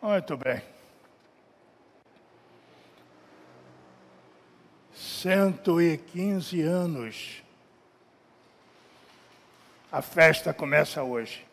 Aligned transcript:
Muito 0.00 0.36
bem. 0.36 0.62
115 4.94 6.62
anos. 6.62 7.42
A 9.90 10.00
festa 10.00 10.54
começa 10.54 11.02
hoje. 11.02 11.44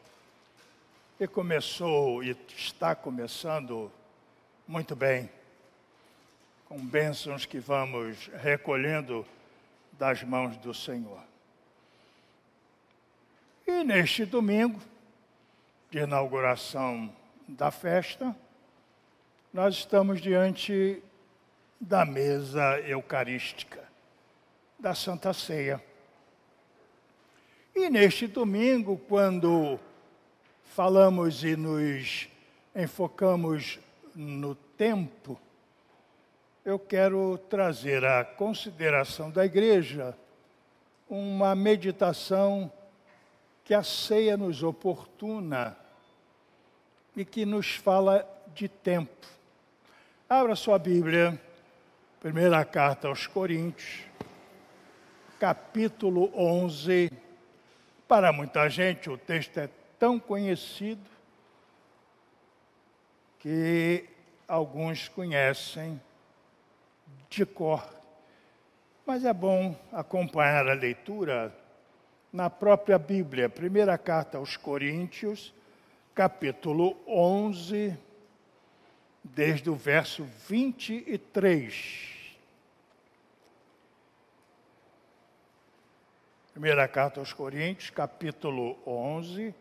E 1.20 1.27
começou 1.27 2.23
e 2.23 2.38
está 2.55 2.93
começando 2.93 3.91
muito 4.68 4.96
bem, 4.96 5.30
com 6.66 6.77
bênçãos 6.77 7.46
que 7.46 7.57
vamos 7.57 8.30
recolhendo 8.43 9.25
das 9.93 10.21
mãos 10.23 10.55
do 10.57 10.73
Senhor. 10.73 11.21
E 13.66 13.84
neste 13.84 14.25
domingo, 14.25 14.80
de 15.89 16.00
inauguração 16.00 17.12
da 17.48 17.71
festa, 17.71 18.36
nós 19.55 19.75
estamos 19.75 20.19
diante 20.19 21.01
da 21.79 22.04
mesa 22.04 22.77
eucarística, 22.82 23.82
da 24.77 24.93
Santa 24.93 25.32
Ceia. 25.32 25.82
E 27.73 27.89
neste 27.89 28.27
domingo, 28.27 28.97
quando 29.07 29.79
falamos 30.65 31.41
e 31.41 31.55
nos 31.55 32.27
enfocamos 32.75 33.80
no 34.13 34.55
tempo, 34.55 35.39
eu 36.66 36.77
quero 36.77 37.38
trazer 37.49 38.03
à 38.03 38.25
consideração 38.25 39.31
da 39.31 39.45
igreja 39.45 40.17
uma 41.09 41.55
meditação 41.55 42.69
que 43.63 43.73
a 43.73 43.83
ceia 43.83 44.35
nos 44.35 44.61
oportuna 44.63 45.77
e 47.16 47.23
que 47.23 47.45
nos 47.45 47.73
fala 47.73 48.27
de 48.53 48.67
tempo. 48.67 49.34
Abra 50.27 50.55
sua 50.55 50.79
Bíblia, 50.79 51.39
primeira 52.19 52.65
carta 52.65 53.07
aos 53.07 53.27
Coríntios, 53.27 54.01
capítulo 55.39 56.31
11. 56.35 57.11
Para 58.07 58.33
muita 58.33 58.67
gente, 58.67 59.07
o 59.07 59.19
texto 59.19 59.59
é 59.59 59.69
tão 59.99 60.17
conhecido 60.17 61.07
que 63.37 64.09
alguns 64.47 65.07
conhecem 65.07 66.01
de 67.29 67.45
cor. 67.45 67.87
Mas 69.05 69.25
é 69.25 69.31
bom 69.31 69.79
acompanhar 69.93 70.67
a 70.67 70.73
leitura 70.73 71.55
na 72.33 72.49
própria 72.49 72.97
Bíblia, 72.97 73.47
primeira 73.47 73.95
carta 73.95 74.39
aos 74.39 74.57
Coríntios, 74.57 75.53
capítulo 76.15 76.97
11, 77.07 77.95
desde 79.33 79.69
o 79.69 79.75
verso 79.75 80.23
23. 80.47 82.13
Primeira 86.53 86.87
carta 86.87 87.19
aos 87.19 87.33
Coríntios, 87.33 87.89
capítulo 87.89 88.77
11, 88.85 89.53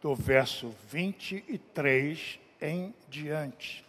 do 0.00 0.14
verso 0.14 0.72
23 0.88 2.38
em 2.60 2.94
diante. 3.08 3.84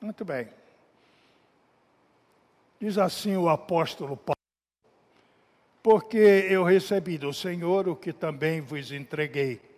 Muito 0.00 0.24
bem. 0.24 0.48
Diz 2.80 2.98
assim 2.98 3.36
o 3.36 3.48
apóstolo 3.48 4.16
Paulo: 4.16 4.36
Porque 5.82 6.18
eu 6.18 6.64
recebi 6.64 7.16
do 7.16 7.32
Senhor 7.32 7.88
o 7.88 7.96
que 7.96 8.12
também 8.12 8.60
vos 8.60 8.90
entreguei 8.90 9.71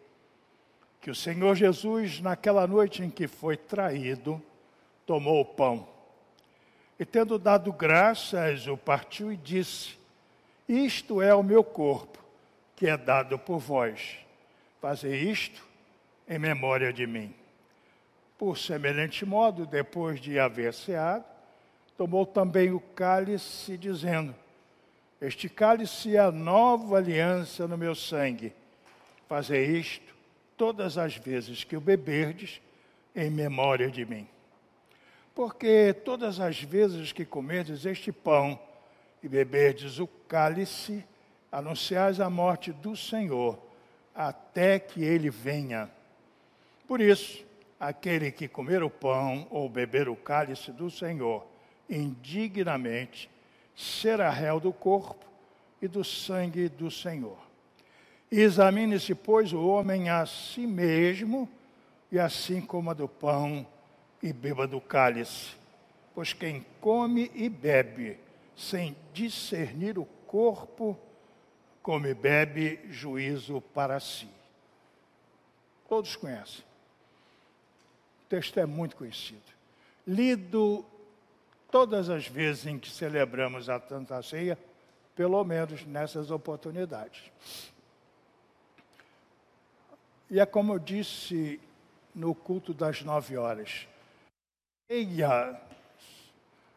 que 1.05 1.11
o 1.11 1.15
Senhor 1.15 1.55
Jesus, 1.55 2.19
naquela 2.23 2.67
noite 2.67 3.03
em 3.03 3.11
que 3.11 3.29
foi 3.29 3.59
traído, 3.59 4.41
tomou 5.05 5.43
o 5.43 5.45
pão 5.45 5.87
e, 6.99 7.05
tendo 7.05 7.39
dado 7.39 7.71
graças, 7.75 8.67
o 8.67 8.75
partiu 8.75 9.31
e 9.31 9.37
disse: 9.37 9.99
Isto 10.67 11.21
é 11.21 11.35
o 11.35 11.43
meu 11.43 11.63
corpo, 11.63 12.25
que 12.75 12.87
é 12.87 12.97
dado 12.97 13.39
por 13.39 13.59
vós. 13.59 14.17
Fazei 14.81 15.31
isto 15.31 15.63
em 16.27 16.39
memória 16.39 16.91
de 16.91 17.07
mim. 17.07 17.35
Por 18.39 18.57
semelhante 18.57 19.27
modo, 19.27 19.67
depois 19.67 20.19
de 20.19 20.39
haver 20.39 20.73
ceado, 20.73 21.27
tomou 21.99 22.25
também 22.25 22.71
o 22.71 22.81
cálice, 22.81 23.77
dizendo: 23.77 24.35
Este 25.21 25.51
cálice 25.51 26.17
é 26.17 26.21
a 26.21 26.33
nova 26.33 26.97
aliança 26.97 27.69
no 27.69 27.77
meu 27.77 27.95
sangue. 27.95 28.55
Fazei 29.29 29.67
isto 29.67 30.14
todas 30.57 30.99
as 30.99 31.17
vezes 31.17 31.65
que 31.65 31.77
o 31.77 31.81
beberdes, 31.81 32.61
em 33.15 33.31
memória 33.31 33.91
de 33.91 34.05
mim. 34.05 34.29
Porque 35.35 35.93
todas 36.05 36.41
as 36.41 36.61
vezes 36.63 37.13
que 37.13 37.25
comerdes 37.25 37.85
este 37.87 38.13
pão 38.13 38.59
e 39.23 39.29
beberdes 39.29 39.99
o 39.99 40.07
cálice, 40.07 41.05
anunciais 41.51 42.21
a 42.21 42.29
morte 42.29 42.73
do 42.73 42.97
Senhor, 42.97 43.59
até 44.15 44.79
que 44.79 45.03
ele 45.03 45.31
venha. 45.31 45.91
Por 46.87 47.01
isso, 47.01 47.45
aquele 47.79 48.31
que 48.31 48.49
comer 48.49 48.83
o 48.83 48.91
pão 48.91 49.47
ou 49.51 49.69
beber 49.69 50.09
o 50.09 50.17
cálice 50.17 50.73
do 50.73 50.91
Senhor 50.91 51.47
indignamente, 51.89 53.31
será 53.75 54.31
réu 54.31 54.61
do 54.61 54.73
corpo 54.73 55.25
e 55.81 55.89
do 55.89 56.05
sangue 56.05 56.69
do 56.69 56.91
Senhor. 56.91 57.39
Examine-se, 58.41 59.15
pois, 59.15 59.53
o 59.53 59.65
homem 59.65 60.09
a 60.09 60.27
si 60.27 60.67
mesmo, 60.67 61.49
e 62.11 62.19
assim 62.19 62.61
coma 62.61 62.95
do 62.95 63.07
pão 63.07 63.67
e 64.21 64.33
beba 64.33 64.67
do 64.67 64.81
cálice. 64.81 65.55
Pois 66.15 66.33
quem 66.33 66.67
come 66.81 67.31
e 67.35 67.49
bebe 67.49 68.19
sem 68.57 68.97
discernir 69.13 69.99
o 69.99 70.05
corpo, 70.27 70.99
come 71.83 72.11
e 72.11 72.15
bebe 72.15 72.81
juízo 72.91 73.61
para 73.73 74.01
si. 74.01 74.29
Todos 75.89 76.17
conhecem. 76.17 76.65
O 78.25 78.29
texto 78.29 78.59
é 78.59 78.67
muito 78.67 78.97
conhecido. 78.97 79.43
Lido 80.07 80.85
todas 81.71 82.11
as 82.11 82.27
vezes 82.27 82.67
em 82.67 82.81
que 82.81 82.91
celebramos 82.91 83.69
a 83.69 83.81
Santa 83.81 84.21
Ceia, 84.23 84.59
pelo 85.15 85.45
menos 85.45 85.85
nessas 85.87 86.33
oportunidades. 86.33 87.31
E 90.31 90.41
é 90.41 90.47
como 90.47 90.73
eu 90.73 90.79
disse 90.79 91.61
no 92.15 92.35
culto 92.35 92.73
das 92.73 93.03
nove 93.03 93.37
horas. 93.37 93.87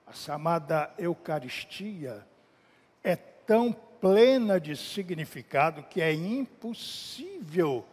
A 0.05 0.13
chamada 0.13 0.91
Eucaristia 0.97 2.25
é 3.03 3.15
tão 3.15 3.71
plena 3.71 4.59
de 4.59 4.75
significado 4.75 5.83
que 5.83 6.01
é 6.01 6.13
impossível 6.13 7.85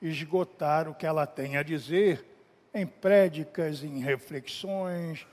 esgotar 0.00 0.88
o 0.88 0.94
que 0.94 1.06
ela 1.06 1.26
tem 1.26 1.56
a 1.56 1.62
dizer 1.62 2.24
em 2.72 2.86
prédicas, 2.86 3.82
em 3.82 4.00
reflexões, 4.00 5.26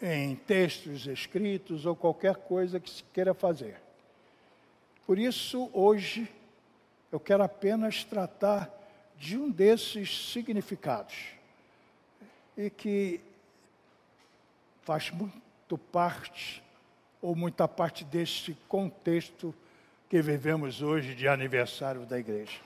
em 0.00 0.36
textos 0.36 1.06
escritos 1.06 1.86
ou 1.86 1.96
qualquer 1.96 2.36
coisa 2.36 2.78
que 2.78 2.90
se 2.90 3.02
queira 3.04 3.32
fazer. 3.32 3.80
Por 5.06 5.18
isso, 5.18 5.70
hoje, 5.72 6.30
eu 7.10 7.18
quero 7.18 7.42
apenas 7.42 8.04
tratar 8.04 8.79
de 9.20 9.36
um 9.36 9.50
desses 9.50 10.32
significados 10.32 11.14
e 12.56 12.70
que 12.70 13.20
faz 14.82 15.10
muito 15.10 15.76
parte, 15.92 16.62
ou 17.20 17.36
muita 17.36 17.68
parte 17.68 18.02
deste 18.02 18.56
contexto 18.66 19.54
que 20.08 20.22
vivemos 20.22 20.80
hoje 20.80 21.14
de 21.14 21.28
aniversário 21.28 22.06
da 22.06 22.18
igreja. 22.18 22.58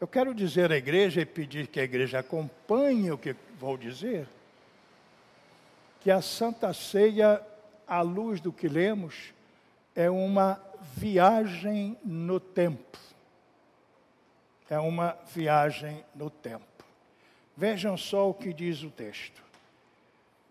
Eu 0.00 0.06
quero 0.06 0.32
dizer 0.32 0.70
à 0.70 0.76
igreja 0.76 1.20
e 1.20 1.26
pedir 1.26 1.66
que 1.66 1.80
a 1.80 1.84
igreja 1.84 2.20
acompanhe 2.20 3.10
o 3.10 3.18
que 3.18 3.34
vou 3.58 3.76
dizer, 3.76 4.28
que 6.00 6.10
a 6.10 6.22
Santa 6.22 6.72
Ceia, 6.72 7.44
à 7.84 8.00
luz 8.00 8.40
do 8.40 8.52
que 8.52 8.68
lemos, 8.68 9.34
é 9.92 10.08
uma 10.08 10.60
viagem 10.94 11.98
no 12.04 12.38
tempo 12.38 12.92
é 14.72 14.78
uma 14.78 15.18
viagem 15.34 16.02
no 16.14 16.30
tempo. 16.30 16.64
Vejam 17.54 17.94
só 17.94 18.30
o 18.30 18.32
que 18.32 18.54
diz 18.54 18.82
o 18.82 18.90
texto. 18.90 19.42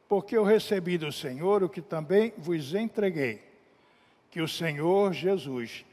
Porque 0.07 0.37
eu 0.37 0.43
recebi 0.43 0.95
do 0.95 1.11
Senhor 1.11 1.63
o 1.63 1.69
que 1.69 1.81
também 1.81 2.31
vos 2.37 2.75
entreguei, 2.75 3.41
que 4.29 4.39
o 4.39 4.47
Senhor 4.47 5.11
Jesus, 5.11 5.83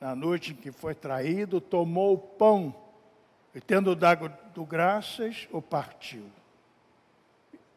na 0.00 0.14
noite 0.14 0.52
em 0.52 0.54
que 0.54 0.70
foi 0.70 0.94
traído, 0.94 1.60
tomou 1.60 2.14
o 2.14 2.18
pão 2.18 2.72
e, 3.52 3.60
tendo 3.60 3.96
dado 3.96 4.30
graças, 4.64 5.48
o 5.50 5.60
partiu. 5.60 6.26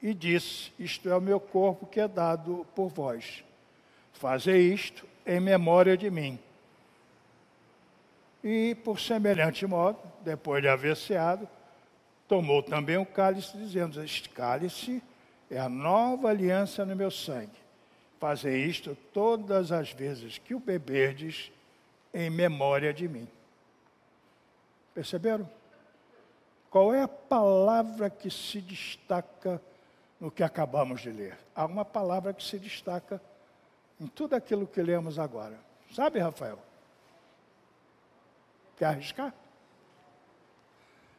E 0.03 0.13
disse: 0.13 0.71
Isto 0.77 1.09
é 1.09 1.17
o 1.17 1.21
meu 1.21 1.39
corpo 1.39 1.87
que 1.87 1.99
é 1.99 2.07
dado 2.07 2.63
por 2.75 2.89
vós. 2.89 3.43
Fazei 4.13 4.71
isto 4.71 5.03
em 5.25 5.39
memória 5.39 5.97
de 5.97 6.11
mim. 6.11 6.37
E, 8.45 8.75
por 8.75 8.99
semelhante 8.99 9.65
modo, 9.65 9.97
depois 10.23 10.61
de 10.61 10.67
haver 10.67 10.95
ceado, 10.95 11.49
tomou 12.27 12.61
também 12.61 12.95
o 12.95 13.03
cálice, 13.03 13.57
dizendo: 13.57 13.99
Este 14.03 14.29
cálice 14.29 15.01
é 15.49 15.57
a 15.57 15.67
nova 15.67 16.29
aliança 16.29 16.85
no 16.85 16.95
meu 16.95 17.09
sangue. 17.09 17.57
Fazei 18.19 18.63
isto 18.65 18.95
todas 19.11 19.71
as 19.71 19.91
vezes 19.91 20.37
que 20.37 20.53
o 20.53 20.59
beberdes 20.59 21.51
em 22.13 22.29
memória 22.29 22.93
de 22.93 23.07
mim. 23.07 23.27
Perceberam? 24.93 25.49
Qual 26.69 26.93
é 26.93 27.01
a 27.01 27.07
palavra 27.07 28.11
que 28.11 28.29
se 28.29 28.61
destaca 28.61 29.59
no 30.19 30.29
que 30.29 30.43
acabamos 30.43 31.01
de 31.01 31.09
ler? 31.09 31.35
Há 31.55 31.65
uma 31.65 31.83
palavra 31.83 32.31
que 32.31 32.43
se 32.43 32.59
destaca 32.59 33.19
em 33.99 34.05
tudo 34.05 34.35
aquilo 34.35 34.67
que 34.67 34.83
lemos 34.83 35.17
agora. 35.17 35.57
Sabe, 35.91 36.19
Rafael? 36.19 36.59
Quer 38.77 38.85
arriscar? 38.85 39.33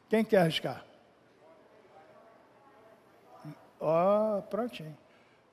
Quem 0.09 0.25
quer 0.25 0.39
arriscar? 0.39 0.85
Ó, 3.81 4.39
oh, 4.39 4.43
prontinho. 4.43 4.97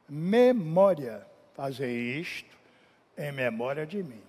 Memória. 0.08 1.26
Fazer 1.54 1.92
isto 1.92 2.58
em 3.16 3.32
memória 3.32 3.86
de 3.86 4.02
mim. 4.02 4.24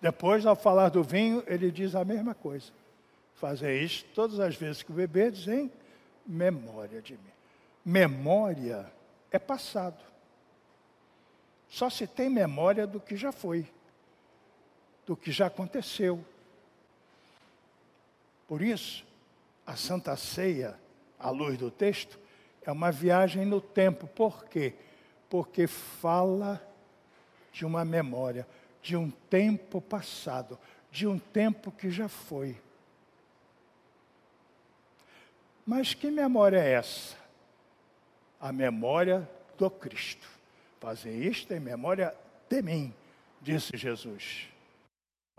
Depois, 0.00 0.44
ao 0.44 0.56
falar 0.56 0.88
do 0.88 1.02
vinho, 1.02 1.42
ele 1.46 1.70
diz 1.70 1.94
a 1.94 2.04
mesma 2.04 2.34
coisa. 2.34 2.72
Fazer 3.34 3.80
isto 3.80 4.08
todas 4.12 4.40
as 4.40 4.56
vezes 4.56 4.82
que 4.82 4.92
beberdes 4.92 5.46
em 5.46 5.70
memória 6.26 7.00
de 7.00 7.12
mim. 7.12 7.32
Memória 7.84 8.92
é 9.30 9.38
passado. 9.38 10.02
Só 11.68 11.88
se 11.88 12.06
tem 12.06 12.28
memória 12.28 12.86
do 12.86 12.98
que 13.00 13.16
já 13.16 13.30
foi, 13.30 13.70
do 15.08 15.16
que 15.16 15.32
já 15.32 15.46
aconteceu. 15.46 16.22
Por 18.46 18.60
isso, 18.60 19.06
a 19.66 19.74
Santa 19.74 20.14
Ceia, 20.18 20.78
à 21.18 21.30
luz 21.30 21.56
do 21.56 21.70
texto, 21.70 22.20
é 22.60 22.70
uma 22.70 22.92
viagem 22.92 23.46
no 23.46 23.58
tempo. 23.58 24.06
Por 24.06 24.44
quê? 24.44 24.74
Porque 25.30 25.66
fala 25.66 26.62
de 27.50 27.64
uma 27.64 27.86
memória, 27.86 28.46
de 28.82 28.98
um 28.98 29.10
tempo 29.10 29.80
passado, 29.80 30.58
de 30.92 31.06
um 31.06 31.18
tempo 31.18 31.72
que 31.72 31.90
já 31.90 32.06
foi. 32.06 32.60
Mas 35.66 35.94
que 35.94 36.10
memória 36.10 36.58
é 36.58 36.72
essa? 36.72 37.16
A 38.38 38.52
memória 38.52 39.26
do 39.56 39.70
Cristo. 39.70 40.28
Fazer 40.78 41.16
isto 41.16 41.54
em 41.54 41.60
memória 41.60 42.14
de 42.50 42.60
mim, 42.60 42.94
disse 43.40 43.74
Jesus. 43.74 44.57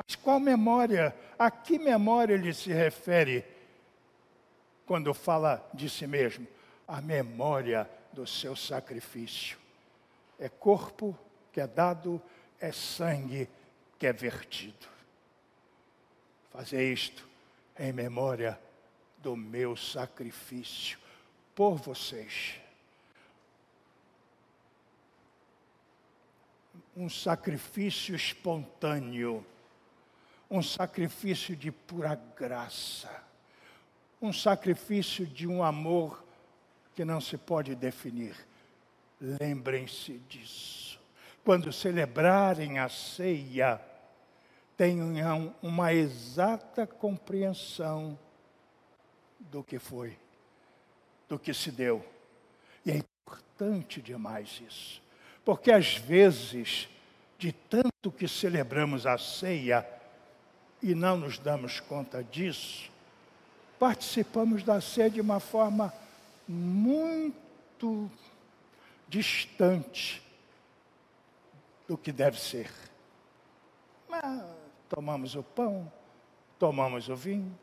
Mas 0.05 0.15
qual 0.15 0.39
memória? 0.39 1.15
A 1.37 1.51
que 1.51 1.77
memória 1.77 2.33
ele 2.33 2.53
se 2.53 2.71
refere 2.71 3.45
quando 4.85 5.13
fala 5.13 5.69
de 5.73 5.89
si 5.89 6.07
mesmo? 6.07 6.47
a 6.89 6.99
memória 6.99 7.87
do 8.11 8.25
seu 8.25 8.55
sacrifício. 8.55 9.59
É 10.39 10.49
corpo 10.49 11.17
que 11.53 11.61
é 11.61 11.67
dado, 11.67 12.19
é 12.59 12.71
sangue 12.71 13.47
que 13.99 14.07
é 14.07 14.11
vertido. 14.11 14.87
Fazer 16.49 16.91
isto 16.91 17.29
em 17.77 17.93
memória 17.93 18.59
do 19.19 19.35
meu 19.35 19.75
sacrifício 19.75 20.97
por 21.53 21.75
vocês. 21.75 22.59
Um 26.97 27.07
sacrifício 27.07 28.15
espontâneo, 28.15 29.45
um 30.49 30.63
sacrifício 30.63 31.55
de 31.55 31.71
pura 31.71 32.19
graça, 32.35 33.09
um 34.21 34.33
sacrifício 34.33 35.25
de 35.25 35.47
um 35.47 35.63
amor 35.63 36.23
que 36.95 37.05
não 37.05 37.21
se 37.21 37.37
pode 37.37 37.75
definir. 37.75 38.35
Lembrem-se 39.21 40.17
disso. 40.27 40.99
Quando 41.43 41.71
celebrarem 41.71 42.79
a 42.79 42.89
ceia, 42.89 43.79
tenham 44.75 45.53
uma 45.61 45.93
exata 45.93 46.87
compreensão 46.87 48.17
do 49.39 49.63
que 49.63 49.77
foi, 49.77 50.17
do 51.27 51.37
que 51.37 51.53
se 51.53 51.71
deu. 51.71 52.05
E 52.85 52.91
é 52.91 52.95
importante 52.95 54.01
demais 54.01 54.61
isso, 54.65 55.01
porque 55.45 55.71
às 55.71 55.95
vezes, 55.95 56.89
de 57.37 57.51
tanto 57.51 58.11
que 58.11 58.27
celebramos 58.27 59.05
a 59.05 59.17
ceia 59.17 59.98
e 60.81 60.95
não 60.95 61.17
nos 61.17 61.37
damos 61.37 61.79
conta 61.79 62.23
disso, 62.23 62.89
participamos 63.77 64.63
da 64.63 64.79
ceia 64.79 65.09
de 65.09 65.21
uma 65.21 65.39
forma 65.39 65.93
muito 66.47 68.09
distante 69.07 70.21
do 71.87 71.97
que 71.97 72.11
deve 72.11 72.39
ser. 72.39 72.71
Mas 74.07 74.43
tomamos 74.87 75.35
o 75.35 75.43
pão, 75.43 75.91
tomamos 76.57 77.09
o 77.09 77.15
vinho, 77.15 77.57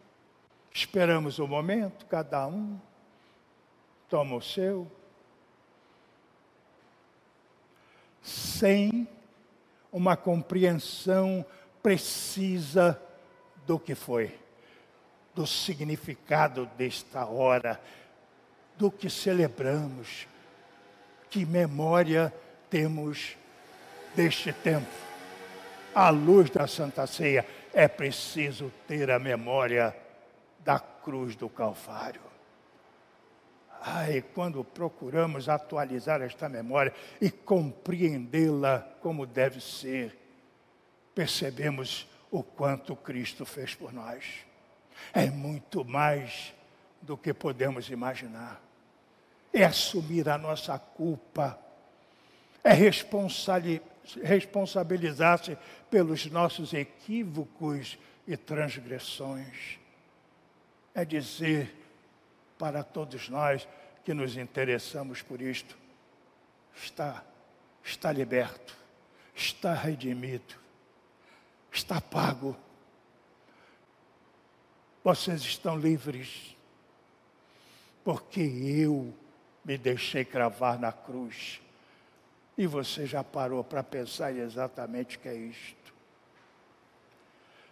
esperamos 0.72 1.38
o 1.38 1.46
momento, 1.46 2.06
cada 2.06 2.46
um 2.46 2.78
toma 4.08 4.36
o 4.36 4.42
seu, 4.42 4.90
sem 8.22 9.08
uma 9.92 10.16
compreensão 10.16 11.44
precisa 11.82 13.00
do 13.66 13.78
que 13.78 13.94
foi, 13.94 14.38
do 15.34 15.46
significado 15.46 16.66
desta 16.78 17.26
hora, 17.26 17.80
do 18.76 18.90
que 18.90 19.10
celebramos. 19.10 20.26
Que 21.28 21.44
memória 21.44 22.32
temos 22.70 23.36
deste 24.14 24.52
tempo. 24.52 24.86
À 25.94 26.10
luz 26.10 26.50
da 26.50 26.66
Santa 26.66 27.06
Ceia, 27.06 27.46
é 27.72 27.88
preciso 27.88 28.72
ter 28.86 29.10
a 29.10 29.18
memória 29.18 29.94
da 30.64 30.78
cruz 30.78 31.36
do 31.36 31.48
Calvário. 31.48 32.20
Ai, 33.80 34.24
quando 34.34 34.64
procuramos 34.64 35.48
atualizar 35.48 36.20
esta 36.20 36.48
memória 36.48 36.92
e 37.20 37.30
compreendê-la 37.30 38.80
como 39.00 39.24
deve 39.24 39.60
ser, 39.60 40.18
percebemos 41.14 42.08
o 42.30 42.42
quanto 42.42 42.96
Cristo 42.96 43.44
fez 43.44 43.74
por 43.74 43.92
nós. 43.92 44.24
É 45.12 45.30
muito 45.30 45.84
mais 45.84 46.54
do 47.02 47.16
que 47.16 47.32
podemos 47.32 47.90
imaginar 47.90 48.60
é 49.56 49.64
assumir 49.64 50.28
a 50.28 50.36
nossa 50.36 50.78
culpa, 50.78 51.58
é 52.62 52.72
responsabilizar-se 54.22 55.56
pelos 55.90 56.26
nossos 56.26 56.74
equívocos 56.74 57.98
e 58.26 58.36
transgressões. 58.36 59.78
É 60.94 61.04
dizer 61.04 61.74
para 62.58 62.82
todos 62.82 63.28
nós 63.28 63.68
que 64.04 64.12
nos 64.12 64.36
interessamos 64.36 65.22
por 65.22 65.40
isto: 65.40 65.76
está, 66.74 67.24
está 67.82 68.12
liberto, 68.12 68.76
está 69.34 69.72
redimido, 69.72 70.54
está 71.76 72.00
pago. 72.00 72.56
Vocês 75.04 75.42
estão 75.42 75.78
livres, 75.78 76.56
porque 78.02 78.40
eu 78.40 79.14
me 79.64 79.78
deixei 79.78 80.24
cravar 80.24 80.78
na 80.78 80.90
cruz. 80.90 81.60
E 82.58 82.66
você 82.66 83.06
já 83.06 83.22
parou 83.22 83.62
para 83.62 83.82
pensar 83.82 84.34
exatamente 84.34 85.16
o 85.16 85.20
que 85.20 85.28
é 85.28 85.34
isto? 85.34 85.94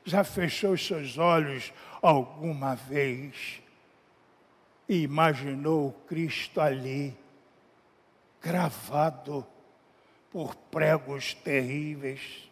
Já 0.04 0.22
fechou 0.22 0.72
os 0.72 0.86
seus 0.86 1.16
olhos 1.16 1.72
alguma 2.02 2.74
vez 2.74 3.62
e 4.86 5.02
imaginou 5.02 5.92
Cristo 6.06 6.60
ali, 6.60 7.16
cravado 8.38 9.46
por 10.30 10.54
pregos 10.54 11.32
terríveis? 11.32 12.50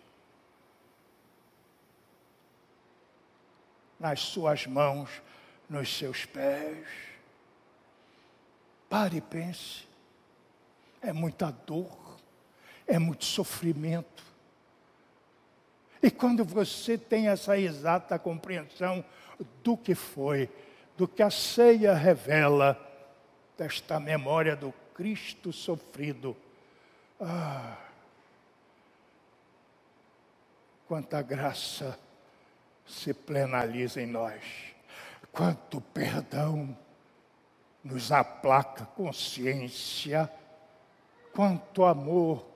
Nas 4.02 4.21
suas 4.21 4.66
mãos, 4.66 5.09
nos 5.71 5.97
seus 5.97 6.26
pés 6.26 7.12
Pare 8.92 9.16
e 9.16 9.21
pense. 9.23 9.88
É 11.00 11.14
muita 11.14 11.50
dor, 11.50 12.18
é 12.87 12.99
muito 12.99 13.25
sofrimento. 13.25 14.23
E 16.02 16.11
quando 16.11 16.44
você 16.44 16.99
tem 16.99 17.28
essa 17.28 17.56
exata 17.56 18.18
compreensão 18.18 19.02
do 19.64 19.78
que 19.78 19.94
foi, 19.94 20.50
do 20.94 21.09
que 21.09 21.23
a 21.23 21.30
ceia 21.30 21.94
revela, 21.94 22.78
desta 23.56 23.99
memória 23.99 24.54
do 24.54 24.75
Cristo 24.94 25.54
sofrido, 25.54 26.37
ah, 27.18 27.78
quanta 30.87 31.23
graça 31.23 31.99
se 32.87 33.15
plenaliza 33.15 34.01
em 34.01 34.07
nós, 34.07 34.43
quanto 35.31 35.81
perdão 35.81 36.77
nos 37.83 38.12
aplaca 38.12 38.85
consciência, 38.85 40.31
quanto 41.33 41.85
amor 41.85 42.47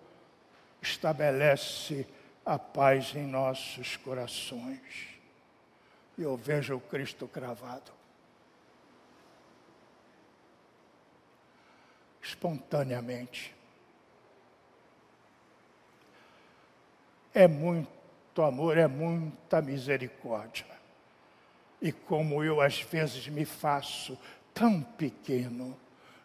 estabelece 0.80 2.06
a 2.44 2.58
paz 2.58 3.14
em 3.14 3.26
nossos 3.26 3.96
corações. 3.96 5.08
E 6.16 6.22
eu 6.22 6.36
vejo 6.36 6.76
o 6.76 6.80
Cristo 6.80 7.26
cravado. 7.26 7.92
Espontaneamente. 12.22 13.54
É 17.34 17.46
muito 17.46 17.95
amor, 18.42 18.76
é 18.76 18.86
muita 18.86 19.60
misericórdia. 19.60 20.66
E 21.80 21.92
como 21.92 22.42
eu 22.42 22.60
às 22.60 22.80
vezes 22.80 23.28
me 23.28 23.44
faço 23.44 24.18
tão 24.52 24.82
pequeno 24.82 25.76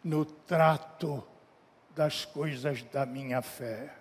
no 0.04 0.26
trato 0.26 1.24
das 1.96 2.26
coisas 2.26 2.82
da 2.84 3.06
minha 3.06 3.42
fé. 3.42 3.94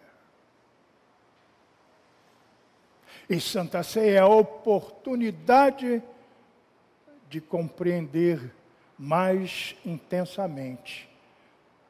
E 3.28 3.40
Santa 3.40 3.82
Ceia 3.82 4.16
é 4.16 4.18
a 4.18 4.26
oportunidade 4.26 6.02
de 7.28 7.40
compreender 7.40 8.52
mais 8.98 9.76
intensamente 9.84 11.08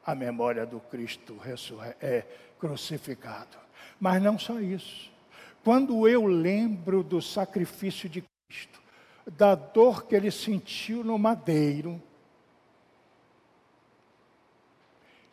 a 0.05 0.15
memória 0.15 0.65
do 0.65 0.79
Cristo 0.79 1.39
é, 1.99 2.25
crucificado. 2.59 3.57
Mas 3.99 4.21
não 4.21 4.37
só 4.37 4.59
isso. 4.59 5.11
Quando 5.63 6.07
eu 6.07 6.25
lembro 6.25 7.03
do 7.03 7.21
sacrifício 7.21 8.09
de 8.09 8.23
Cristo, 8.47 8.81
da 9.27 9.53
dor 9.53 10.05
que 10.05 10.15
ele 10.15 10.31
sentiu 10.31 11.03
no 11.03 11.17
madeiro, 11.19 12.01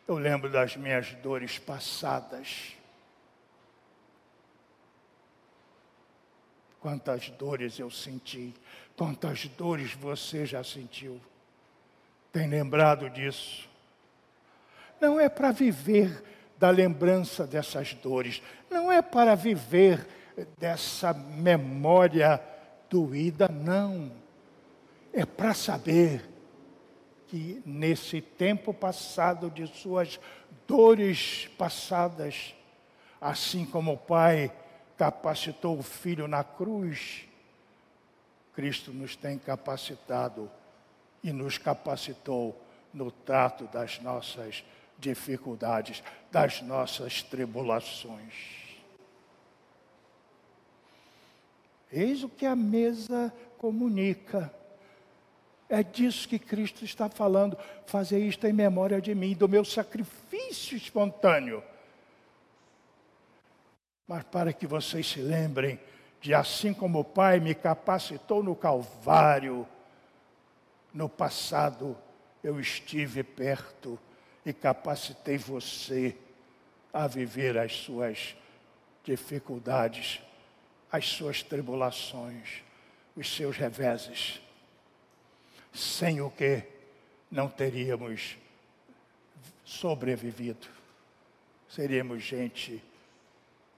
eu 0.07 0.17
lembro 0.17 0.49
das 0.49 0.75
minhas 0.75 1.13
dores 1.15 1.57
passadas. 1.57 2.75
Quantas 6.79 7.29
dores 7.31 7.77
eu 7.79 7.89
senti, 7.89 8.53
quantas 8.95 9.47
dores 9.47 9.93
você 9.93 10.45
já 10.45 10.63
sentiu. 10.63 11.19
Tem 12.31 12.47
lembrado 12.47 13.09
disso? 13.09 13.67
Não 15.01 15.19
é 15.19 15.27
para 15.27 15.51
viver 15.51 16.23
da 16.57 16.69
lembrança 16.69 17.47
dessas 17.47 17.93
dores, 17.93 18.41
não 18.69 18.91
é 18.91 19.01
para 19.01 19.33
viver 19.33 20.05
dessa 20.57 21.13
memória 21.13 22.41
doída, 22.89 23.47
não. 23.47 24.11
É 25.13 25.25
para 25.25 25.53
saber 25.53 26.27
que 27.27 27.61
nesse 27.65 28.21
tempo 28.21 28.73
passado 28.73 29.49
de 29.49 29.67
suas 29.67 30.19
dores 30.67 31.49
passadas, 31.57 32.55
assim 33.21 33.65
como 33.65 33.93
o 33.93 33.97
Pai 33.97 34.51
capacitou 34.97 35.77
o 35.77 35.83
Filho 35.83 36.27
na 36.27 36.43
cruz, 36.43 37.25
Cristo 38.53 38.91
nos 38.91 39.15
tem 39.15 39.37
capacitado 39.37 40.49
e 41.23 41.31
nos 41.31 41.57
capacitou 41.57 42.59
no 42.93 43.11
trato 43.11 43.65
das 43.65 43.99
nossas 43.99 44.63
dificuldades, 44.97 46.03
das 46.31 46.61
nossas 46.61 47.23
tribulações. 47.23 48.68
Eis 51.91 52.23
o 52.23 52.29
que 52.29 52.45
a 52.45 52.55
mesa 52.55 53.33
comunica. 53.57 54.53
É 55.67 55.83
disso 55.83 56.27
que 56.27 56.39
Cristo 56.39 56.85
está 56.85 57.09
falando. 57.09 57.57
Fazer 57.85 58.19
isto 58.19 58.45
em 58.47 58.53
memória 58.53 59.01
de 59.01 59.13
mim, 59.13 59.33
do 59.33 59.47
meu 59.49 59.65
sacrifício 59.65 60.77
espontâneo 60.77 61.63
mas 64.09 64.23
para 64.23 64.51
que 64.51 64.65
vocês 64.65 65.07
se 65.07 65.21
lembrem 65.21 65.79
de 66.19 66.33
assim 66.33 66.73
como 66.73 67.01
o 67.01 67.03
Pai 67.03 67.39
me 67.39 67.53
capacitou 67.53 68.41
no 68.41 68.55
Calvário, 68.55 69.67
no 70.91 71.07
passado 71.07 71.95
eu 72.43 72.59
estive 72.59 73.21
perto 73.21 73.99
e 74.43 74.51
capacitei 74.51 75.37
você 75.37 76.17
a 76.91 77.05
viver 77.05 77.55
as 77.55 77.71
suas 77.71 78.35
dificuldades, 79.03 80.19
as 80.91 81.07
suas 81.07 81.43
tribulações, 81.43 82.63
os 83.15 83.33
seus 83.35 83.57
reveses, 83.57 84.41
sem 85.73 86.21
o 86.21 86.29
que 86.29 86.63
não 87.29 87.47
teríamos 87.47 88.37
sobrevivido. 89.63 90.67
Seríamos 91.69 92.23
gente 92.23 92.83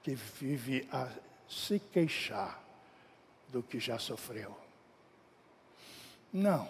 que 0.01 0.15
vive 0.15 0.87
a 0.91 1.09
se 1.49 1.79
queixar 1.79 2.61
do 3.49 3.61
que 3.61 3.79
já 3.79 3.99
sofreu. 3.99 4.57
Não. 6.31 6.69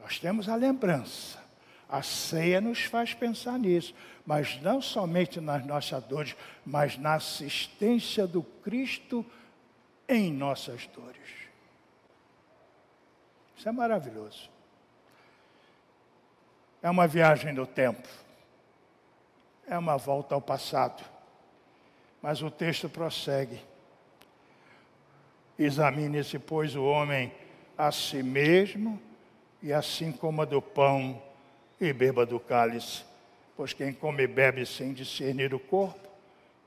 Nós 0.00 0.18
temos 0.18 0.48
a 0.48 0.56
lembrança. 0.56 1.47
A 1.88 2.02
ceia 2.02 2.60
nos 2.60 2.84
faz 2.84 3.14
pensar 3.14 3.58
nisso, 3.58 3.94
mas 4.26 4.60
não 4.60 4.80
somente 4.82 5.40
nas 5.40 5.64
nossas 5.64 6.04
dores, 6.04 6.36
mas 6.64 6.98
na 6.98 7.14
assistência 7.14 8.26
do 8.26 8.42
Cristo 8.42 9.24
em 10.08 10.32
nossas 10.32 10.86
dores. 10.88 11.48
Isso 13.56 13.68
é 13.68 13.72
maravilhoso. 13.72 14.50
É 16.82 16.90
uma 16.90 17.06
viagem 17.06 17.52
no 17.52 17.66
tempo. 17.66 18.06
É 19.66 19.76
uma 19.76 19.96
volta 19.96 20.34
ao 20.34 20.40
passado 20.40 21.02
mas 22.22 22.42
o 22.42 22.50
texto 22.50 22.88
prossegue. 22.88 23.60
Examine-se, 25.58 26.38
pois, 26.38 26.74
o 26.76 26.84
homem 26.84 27.32
a 27.76 27.90
si 27.92 28.22
mesmo, 28.22 29.00
e 29.62 29.72
assim 29.72 30.12
coma 30.12 30.44
do 30.44 30.60
pão 30.60 31.20
e 31.80 31.92
beba 31.92 32.26
do 32.26 32.40
cálice. 32.40 33.02
Pois 33.56 33.72
quem 33.72 33.92
come 33.92 34.22
e 34.22 34.26
bebe 34.26 34.64
sem 34.64 34.92
discernir 34.92 35.52
o 35.52 35.58
corpo, 35.58 36.08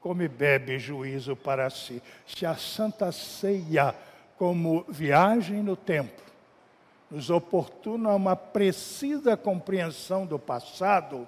come 0.01 0.25
e 0.25 0.27
bebe 0.27 0.77
juízo 0.77 1.35
para 1.35 1.69
si. 1.69 2.01
Se 2.25 2.45
a 2.45 2.55
santa 2.55 3.11
ceia, 3.11 3.95
como 4.37 4.85
viagem 4.89 5.61
no 5.61 5.75
tempo, 5.75 6.21
nos 7.09 7.29
oportuna 7.29 8.09
uma 8.15 8.35
precisa 8.35 9.37
compreensão 9.37 10.25
do 10.25 10.39
passado, 10.39 11.27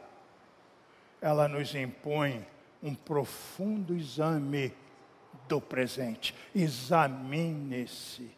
ela 1.22 1.48
nos 1.48 1.74
impõe 1.76 2.46
um 2.82 2.94
profundo 2.94 3.96
exame 3.96 4.74
do 5.48 5.62
presente. 5.62 6.36
Examine-se. 6.54 8.30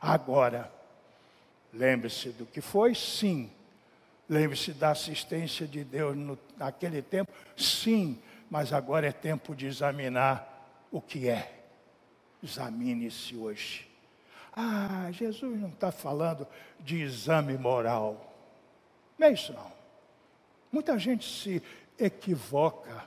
Agora, 0.00 0.72
lembre-se 1.72 2.30
do 2.30 2.46
que 2.46 2.60
foi, 2.60 2.94
sim. 2.94 3.50
Lembre-se 4.28 4.72
da 4.72 4.90
assistência 4.90 5.66
de 5.66 5.82
Deus 5.82 6.16
no, 6.16 6.38
naquele 6.56 7.00
tempo, 7.00 7.32
sim. 7.56 8.20
Mas 8.50 8.72
agora 8.72 9.06
é 9.06 9.12
tempo 9.12 9.54
de 9.54 9.66
examinar 9.66 10.86
o 10.90 11.00
que 11.00 11.28
é. 11.28 11.62
Examine-se 12.42 13.36
hoje. 13.36 13.88
Ah, 14.54 15.08
Jesus 15.12 15.60
não 15.60 15.68
está 15.68 15.92
falando 15.92 16.46
de 16.80 17.00
exame 17.00 17.56
moral. 17.56 18.34
Não 19.18 19.26
é 19.26 19.32
isso 19.32 19.52
não. 19.52 19.72
Muita 20.70 20.98
gente 20.98 21.28
se 21.28 21.62
equivoca 21.98 23.04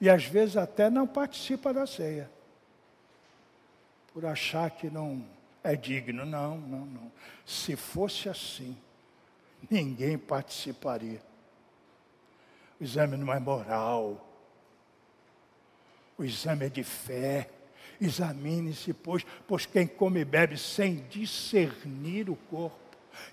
e 0.00 0.08
às 0.08 0.24
vezes 0.24 0.56
até 0.56 0.90
não 0.90 1.06
participa 1.06 1.72
da 1.72 1.86
ceia. 1.86 2.30
Por 4.12 4.26
achar 4.26 4.70
que 4.70 4.90
não 4.90 5.24
é 5.62 5.76
digno. 5.76 6.24
Não, 6.24 6.58
não, 6.58 6.86
não. 6.86 7.12
Se 7.46 7.76
fosse 7.76 8.28
assim, 8.28 8.76
ninguém 9.68 10.16
participaria. 10.16 11.20
O 12.80 12.84
exame 12.84 13.16
não 13.16 13.32
é 13.32 13.38
moral. 13.38 14.26
O 16.16 16.24
exame 16.24 16.66
é 16.66 16.68
de 16.68 16.84
fé. 16.84 17.50
Examine-se, 18.00 18.94
pois, 18.94 19.26
pois 19.46 19.66
quem 19.66 19.86
come 19.86 20.20
e 20.20 20.24
bebe 20.24 20.56
sem 20.56 21.04
discernir 21.10 22.30
o 22.30 22.36
corpo, 22.36 22.78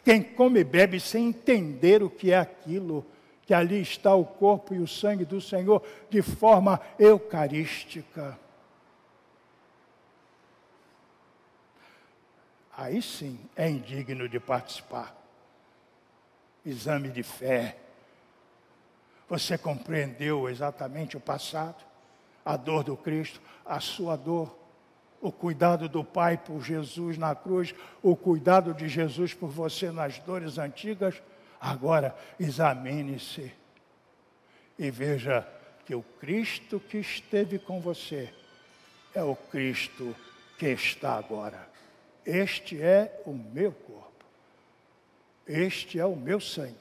quem 0.04 0.22
come 0.22 0.60
e 0.60 0.64
bebe 0.64 1.00
sem 1.00 1.28
entender 1.28 2.04
o 2.04 2.10
que 2.10 2.34
é 2.34 2.38
aquilo, 2.38 3.06
que 3.46 3.54
ali 3.54 3.82
está 3.82 4.14
o 4.14 4.26
corpo 4.26 4.74
e 4.74 4.80
o 4.80 4.88
sangue 4.88 5.24
do 5.24 5.40
Senhor 5.40 5.82
de 6.10 6.22
forma 6.22 6.82
eucarística. 7.00 8.38
Aí 12.76 13.02
sim 13.02 13.40
é 13.56 13.70
indigno 13.70 14.28
de 14.28 14.40
participar. 14.40 15.16
Exame 16.68 17.10
de 17.10 17.24
fé. 17.24 17.78
Você 19.30 19.58
compreendeu 19.58 20.50
exatamente 20.50 21.16
o 21.16 21.20
passado, 21.20 21.84
a 22.44 22.56
dor 22.58 22.84
do 22.84 22.96
Cristo, 22.96 23.42
a 23.66 23.80
sua 23.80 24.16
dor. 24.16 24.56
o 25.20 25.32
cuidado 25.32 25.90
do 25.90 26.04
Pai 26.04 26.38
por 26.38 26.62
Jesus 26.62 27.18
na 27.18 27.34
cruz, 27.34 27.74
o 28.04 28.16
cuidado 28.16 28.74
de 28.74 28.88
Jesus 28.88 29.34
por 29.34 29.50
você 29.50 29.92
nas 29.92 30.20
dores 30.20 30.58
antigas, 30.58 31.22
agora 31.60 32.16
examine-se 32.40 33.52
e 34.78 34.92
veja 34.92 35.48
que 35.86 35.96
o 35.96 36.04
Cristo 36.04 36.80
que 36.80 37.00
esteve 37.00 37.58
com 37.58 37.82
você 37.82 38.32
é 39.14 39.24
o 39.24 39.36
Cristo 39.36 40.16
que 40.58 40.68
está 40.68 41.18
agora. 41.18 41.68
Este 42.26 42.82
é 42.82 43.22
o 43.26 43.34
meu 43.34 43.72
corpo, 43.72 44.07
este 45.48 46.00
é 46.00 46.06
o 46.06 46.16
meu 46.16 46.40
sangue. 46.40 46.76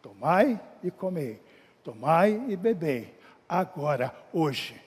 Tomai 0.00 0.60
e 0.82 0.90
comei, 0.90 1.40
tomai 1.84 2.44
e 2.48 2.56
bebei, 2.56 3.14
agora, 3.48 4.14
hoje 4.32 4.80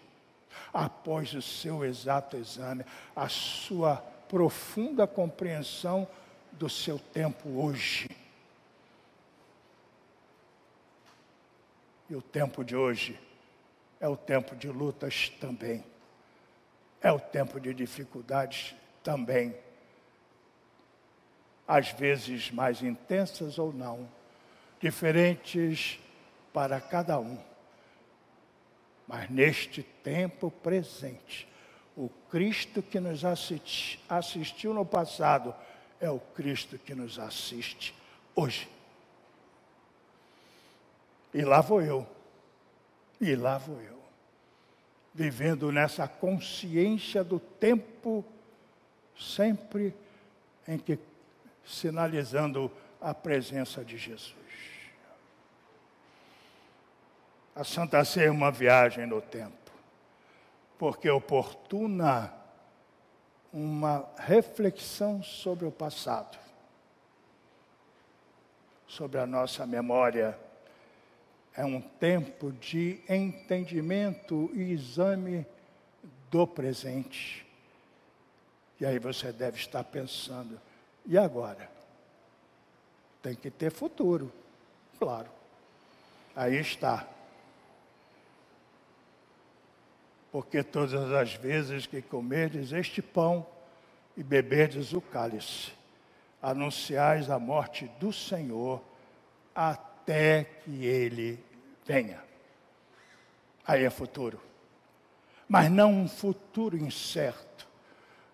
após 0.75 1.33
o 1.33 1.41
seu 1.41 1.85
exato 1.85 2.35
exame, 2.35 2.85
a 3.15 3.29
sua 3.29 3.95
profunda 4.27 5.07
compreensão 5.07 6.05
do 6.51 6.69
seu 6.69 6.99
tempo 6.99 7.47
hoje. 7.61 8.09
E 12.09 12.15
o 12.15 12.21
tempo 12.21 12.63
de 12.63 12.75
hoje 12.75 13.17
é 14.01 14.07
o 14.07 14.17
tempo 14.17 14.53
de 14.53 14.67
lutas 14.67 15.29
também. 15.39 15.81
É 17.01 17.11
o 17.11 17.19
tempo 17.19 17.59
de 17.59 17.73
dificuldades 17.73 18.75
também. 19.01 19.55
Às 21.67 21.89
vezes 21.91 22.51
mais 22.51 22.81
intensas 22.81 23.57
ou 23.57 23.73
não, 23.73 24.07
diferentes 24.79 25.99
para 26.53 26.79
cada 26.79 27.19
um. 27.19 27.37
Mas 29.07 29.29
neste 29.29 29.83
tempo 29.83 30.49
presente, 30.49 31.47
o 31.95 32.09
Cristo 32.29 32.81
que 32.81 32.99
nos 32.99 33.23
assistiu 34.09 34.73
no 34.73 34.85
passado 34.85 35.55
é 35.99 36.09
o 36.09 36.19
Cristo 36.19 36.77
que 36.77 36.93
nos 36.93 37.17
assiste 37.17 37.93
hoje. 38.35 38.67
E 41.33 41.41
lá 41.41 41.61
vou 41.61 41.81
eu, 41.81 42.07
e 43.19 43.35
lá 43.35 43.57
vou 43.57 43.81
eu, 43.81 43.99
vivendo 45.13 45.71
nessa 45.71 46.07
consciência 46.07 47.23
do 47.23 47.39
tempo, 47.39 48.23
sempre 49.17 49.93
em 50.67 50.77
que 50.77 50.97
sinalizando 51.65 52.71
a 53.01 53.13
presença 53.13 53.83
de 53.83 53.97
Jesus. 53.97 54.35
A 57.55 57.63
Santa 57.63 58.03
Ceia 58.03 58.27
é 58.27 58.31
uma 58.31 58.51
viagem 58.51 59.05
no 59.05 59.21
tempo, 59.21 59.71
porque 60.77 61.09
oportuna 61.09 62.33
uma 63.53 64.05
reflexão 64.17 65.23
sobre 65.23 65.65
o 65.65 65.71
passado, 65.71 66.37
sobre 68.85 69.17
a 69.19 69.25
nossa 69.25 69.65
memória. 69.65 70.37
É 71.55 71.63
um 71.63 71.79
tempo 71.79 72.51
de 72.51 72.99
entendimento 73.07 74.51
e 74.53 74.73
exame 74.73 75.45
do 76.29 76.45
presente. 76.45 77.47
E 78.77 78.85
aí 78.85 78.99
você 78.99 79.31
deve 79.31 79.57
estar 79.57 79.85
pensando, 79.85 80.59
e 81.05 81.17
agora? 81.17 81.69
Tem 83.21 83.35
que 83.35 83.49
ter 83.49 83.71
futuro, 83.71 84.31
claro. 84.99 85.29
Aí 86.35 86.59
está 86.59 87.07
porque 90.35 90.61
todas 90.61 91.13
as 91.13 91.33
vezes 91.35 91.87
que 91.87 92.01
comerdes 92.01 92.73
este 92.73 93.01
pão 93.01 93.47
e 94.17 94.21
beberdes 94.21 94.91
o 94.91 94.99
cálice, 94.99 95.71
anunciais 96.41 97.29
a 97.29 97.39
morte 97.39 97.89
do 98.01 98.11
Senhor 98.11 98.83
até 99.55 100.43
que 100.43 100.83
ele 100.83 101.41
venha. 101.85 102.21
Aí 103.65 103.85
é 103.85 103.89
futuro. 103.89 104.41
Mas 105.47 105.71
não 105.71 105.93
um 105.93 106.05
futuro 106.05 106.75
incerto, 106.75 107.65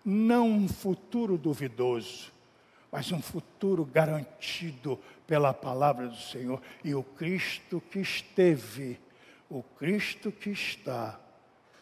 não 0.04 0.50
um 0.50 0.68
futuro 0.68 1.38
duvidoso, 1.38 2.32
mas 2.92 3.10
um 3.10 3.22
futuro 3.22 3.86
garantido 3.86 5.00
pela 5.26 5.54
palavra 5.54 6.08
do 6.08 6.16
Senhor. 6.16 6.60
E 6.84 6.94
o 6.94 7.02
Cristo 7.02 7.80
que 7.80 8.00
esteve, 8.00 9.00
o 9.48 9.62
Cristo 9.62 10.30
que 10.30 10.50
está, 10.50 11.18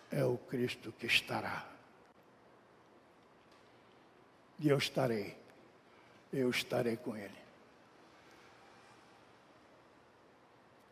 é 0.08 0.24
o 0.24 0.38
Cristo 0.38 0.92
que 0.92 1.06
estará. 1.06 1.66
E 4.60 4.68
eu 4.68 4.78
estarei, 4.78 5.36
eu 6.32 6.48
estarei 6.48 6.96
com 6.96 7.16
Ele. 7.16 7.40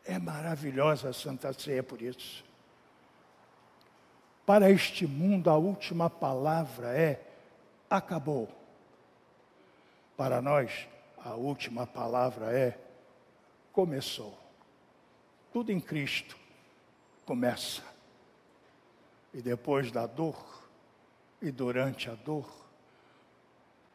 É 0.03 0.19
maravilhosa 0.19 1.09
a 1.09 1.13
Santa 1.13 1.53
Ceia 1.53 1.83
por 1.83 2.01
isso. 2.01 2.43
Para 4.45 4.69
este 4.69 5.07
mundo, 5.07 5.49
a 5.49 5.55
última 5.55 6.09
palavra 6.09 6.87
é: 6.97 7.21
acabou. 7.89 8.58
Para 10.19 10.41
nós, 10.41 10.85
a 11.23 11.33
última 11.33 11.87
palavra 11.87 12.51
é: 12.51 12.77
começou. 13.71 14.37
Tudo 15.53 15.71
em 15.71 15.79
Cristo 15.79 16.37
começa. 17.25 17.81
E 19.33 19.41
depois 19.41 19.93
da 19.93 20.05
dor, 20.05 20.67
e 21.41 21.49
durante 21.51 22.09
a 22.09 22.15
dor, 22.15 22.53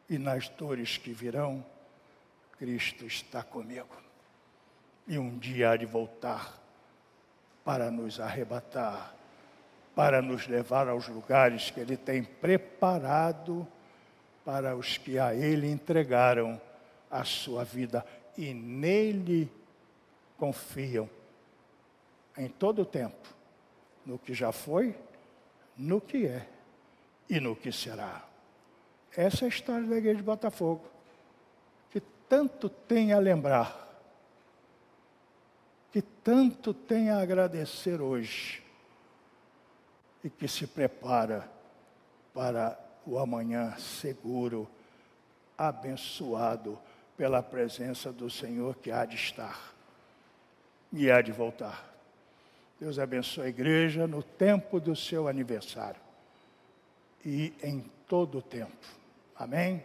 e 0.09 0.17
nas 0.17 0.49
dores 0.49 0.97
que 0.97 1.13
virão, 1.13 1.63
Cristo 2.57 3.05
está 3.05 3.43
comigo. 3.43 3.95
E 5.07 5.19
um 5.19 5.37
dia 5.37 5.69
há 5.69 5.77
de 5.77 5.85
voltar 5.85 6.59
para 7.63 7.91
nos 7.91 8.19
arrebatar, 8.19 9.13
para 9.93 10.23
nos 10.23 10.47
levar 10.47 10.89
aos 10.89 11.07
lugares 11.07 11.69
que 11.69 11.79
Ele 11.79 11.95
tem 11.95 12.23
preparado 12.23 13.67
para 14.45 14.75
os 14.77 14.97
que 14.97 15.19
a 15.19 15.33
Ele 15.33 15.69
entregaram 15.69 16.61
a 17.11 17.25
sua 17.25 17.65
vida 17.65 18.05
e 18.37 18.53
nele 18.53 19.51
confiam 20.37 21.09
em 22.37 22.47
todo 22.47 22.83
o 22.83 22.85
tempo, 22.85 23.27
no 24.05 24.19
que 24.19 24.33
já 24.33 24.51
foi 24.51 24.95
no 25.77 25.99
que 25.99 26.25
é 26.25 26.47
e 27.29 27.39
no 27.39 27.55
que 27.55 27.71
será. 27.71 28.23
Essa 29.15 29.45
é 29.45 29.47
a 29.47 29.49
história 29.49 29.85
da 29.87 29.97
igreja 29.97 30.17
de 30.17 30.23
Botafogo, 30.23 30.85
que 31.89 32.01
tanto 32.29 32.69
tem 32.69 33.13
a 33.13 33.19
lembrar, 33.19 33.81
que 35.91 36.01
tanto 36.01 36.73
tem 36.73 37.09
a 37.09 37.19
agradecer 37.19 38.01
hoje 38.01 38.63
e 40.23 40.29
que 40.29 40.47
se 40.47 40.67
prepara 40.67 41.49
para 42.33 42.77
o 43.05 43.19
amanhã 43.19 43.75
seguro, 43.77 44.67
abençoado 45.57 46.77
pela 47.15 47.41
presença 47.41 48.11
do 48.11 48.29
Senhor 48.29 48.75
que 48.75 48.91
há 48.91 49.05
de 49.05 49.15
estar 49.15 49.73
e 50.91 51.09
há 51.09 51.21
de 51.21 51.31
voltar. 51.31 51.93
Deus 52.79 52.99
abençoe 52.99 53.45
a 53.45 53.49
igreja 53.49 54.05
no 54.05 54.21
tempo 54.21 54.79
do 54.79 54.95
seu 54.95 55.27
aniversário 55.27 56.01
e 57.25 57.53
em 57.63 57.89
todo 58.07 58.39
o 58.39 58.41
tempo. 58.41 58.85
Amém? 59.35 59.83